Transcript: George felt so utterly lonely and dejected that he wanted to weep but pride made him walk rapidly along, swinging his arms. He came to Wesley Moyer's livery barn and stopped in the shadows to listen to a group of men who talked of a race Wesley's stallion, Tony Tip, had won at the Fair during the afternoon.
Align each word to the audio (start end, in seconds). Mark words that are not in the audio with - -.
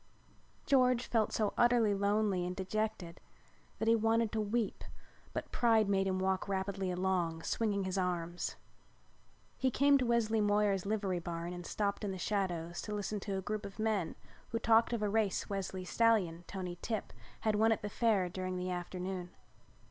George 0.65 1.05
felt 1.05 1.31
so 1.31 1.53
utterly 1.59 1.93
lonely 1.93 2.43
and 2.43 2.55
dejected 2.55 3.19
that 3.77 3.87
he 3.87 3.95
wanted 3.95 4.31
to 4.31 4.41
weep 4.41 4.83
but 5.31 5.51
pride 5.51 5.87
made 5.87 6.07
him 6.07 6.17
walk 6.17 6.47
rapidly 6.47 6.89
along, 6.89 7.43
swinging 7.43 7.83
his 7.83 7.99
arms. 7.99 8.55
He 9.59 9.69
came 9.69 9.99
to 9.99 10.05
Wesley 10.07 10.41
Moyer's 10.41 10.87
livery 10.87 11.19
barn 11.19 11.53
and 11.53 11.67
stopped 11.67 12.03
in 12.03 12.09
the 12.09 12.17
shadows 12.17 12.81
to 12.81 12.95
listen 12.95 13.19
to 13.19 13.37
a 13.37 13.43
group 13.43 13.63
of 13.63 13.77
men 13.77 14.15
who 14.49 14.57
talked 14.57 14.91
of 14.91 15.03
a 15.03 15.07
race 15.07 15.51
Wesley's 15.51 15.91
stallion, 15.91 16.45
Tony 16.47 16.79
Tip, 16.81 17.13
had 17.41 17.53
won 17.53 17.71
at 17.71 17.83
the 17.83 17.87
Fair 17.89 18.27
during 18.27 18.57
the 18.57 18.71
afternoon. 18.71 19.29